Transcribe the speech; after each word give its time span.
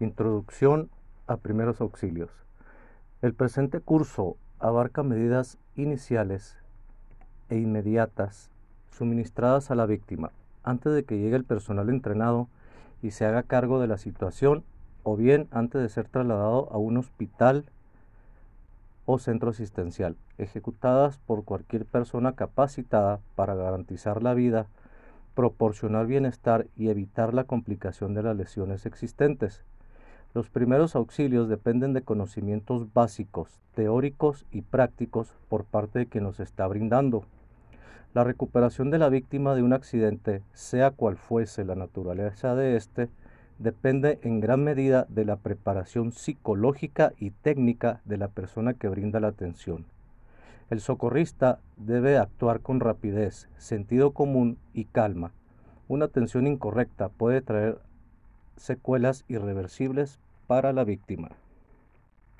Introducción 0.00 0.88
a 1.26 1.36
primeros 1.36 1.82
auxilios. 1.82 2.30
El 3.20 3.34
presente 3.34 3.80
curso 3.80 4.38
abarca 4.58 5.02
medidas 5.02 5.58
iniciales 5.76 6.56
e 7.50 7.58
inmediatas 7.58 8.48
suministradas 8.90 9.70
a 9.70 9.74
la 9.74 9.84
víctima 9.84 10.30
antes 10.64 10.94
de 10.94 11.04
que 11.04 11.18
llegue 11.18 11.36
el 11.36 11.44
personal 11.44 11.90
entrenado 11.90 12.48
y 13.02 13.10
se 13.10 13.26
haga 13.26 13.42
cargo 13.42 13.78
de 13.78 13.88
la 13.88 13.98
situación 13.98 14.64
o 15.02 15.16
bien 15.16 15.48
antes 15.50 15.82
de 15.82 15.88
ser 15.90 16.08
trasladado 16.08 16.72
a 16.72 16.78
un 16.78 16.96
hospital 16.96 17.66
o 19.04 19.18
centro 19.18 19.50
asistencial, 19.50 20.16
ejecutadas 20.38 21.18
por 21.18 21.44
cualquier 21.44 21.84
persona 21.84 22.32
capacitada 22.32 23.20
para 23.34 23.54
garantizar 23.54 24.22
la 24.22 24.32
vida, 24.32 24.66
proporcionar 25.34 26.06
bienestar 26.06 26.68
y 26.74 26.88
evitar 26.88 27.34
la 27.34 27.44
complicación 27.44 28.14
de 28.14 28.22
las 28.22 28.34
lesiones 28.34 28.86
existentes. 28.86 29.62
Los 30.32 30.48
primeros 30.48 30.94
auxilios 30.94 31.48
dependen 31.48 31.92
de 31.92 32.02
conocimientos 32.02 32.92
básicos, 32.92 33.60
teóricos 33.74 34.46
y 34.52 34.62
prácticos 34.62 35.34
por 35.48 35.64
parte 35.64 35.98
de 35.98 36.06
quien 36.06 36.22
los 36.22 36.38
está 36.38 36.68
brindando. 36.68 37.24
La 38.14 38.22
recuperación 38.22 38.90
de 38.90 38.98
la 38.98 39.08
víctima 39.08 39.56
de 39.56 39.64
un 39.64 39.72
accidente, 39.72 40.42
sea 40.52 40.92
cual 40.92 41.16
fuese 41.16 41.64
la 41.64 41.74
naturaleza 41.74 42.54
de 42.54 42.76
éste, 42.76 43.08
depende 43.58 44.20
en 44.22 44.38
gran 44.38 44.62
medida 44.62 45.04
de 45.08 45.24
la 45.24 45.36
preparación 45.36 46.12
psicológica 46.12 47.12
y 47.18 47.30
técnica 47.30 48.00
de 48.04 48.16
la 48.16 48.28
persona 48.28 48.74
que 48.74 48.88
brinda 48.88 49.18
la 49.18 49.28
atención. 49.28 49.84
El 50.70 50.80
socorrista 50.80 51.58
debe 51.76 52.18
actuar 52.18 52.60
con 52.60 52.78
rapidez, 52.78 53.48
sentido 53.58 54.12
común 54.12 54.58
y 54.74 54.84
calma. 54.84 55.32
Una 55.88 56.04
atención 56.04 56.46
incorrecta 56.46 57.08
puede 57.08 57.42
traer 57.42 57.80
secuelas 58.60 59.24
irreversibles 59.28 60.20
para 60.46 60.72
la 60.72 60.84
víctima. 60.84 61.30